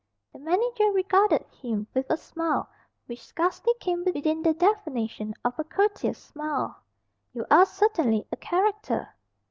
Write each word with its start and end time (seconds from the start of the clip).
The 0.33 0.39
manager 0.39 0.91
regarded 0.91 1.43
him 1.61 1.85
with 1.93 2.07
a 2.09 2.17
smile 2.17 2.67
which 3.05 3.23
scarcely 3.23 3.75
came 3.79 4.03
within 4.03 4.41
the 4.41 4.51
definition 4.55 5.35
of 5.45 5.59
a 5.59 5.63
"courteous 5.63 6.17
smile." 6.17 6.81
"You 7.33 7.45
are 7.51 7.67
certainly 7.67 8.25
a 8.31 8.35
character." 8.37 9.13